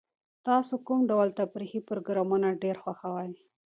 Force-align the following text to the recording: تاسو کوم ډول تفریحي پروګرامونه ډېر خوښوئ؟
تاسو 0.47 0.73
کوم 0.85 0.99
ډول 1.11 1.29
تفریحي 1.39 1.79
پروګرامونه 1.89 2.47
ډېر 2.63 2.75
خوښوئ؟ 2.83 3.31